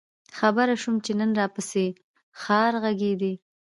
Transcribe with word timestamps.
خبـــــر 0.37 0.69
شومه 0.81 0.99
چې 1.05 1.11
نن 1.19 1.31
راپســـې 1.39 1.87
ښار 2.41 2.73
غـــــږېده؟ 2.83 3.31